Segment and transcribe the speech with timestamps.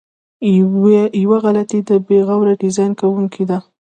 [1.21, 3.57] یوه غلطي د بې غوره ډیزاین کوونکو ده.